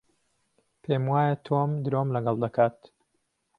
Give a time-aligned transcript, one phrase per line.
[0.83, 2.77] پێم وایە تۆم درۆم لەگەڵ دەکات.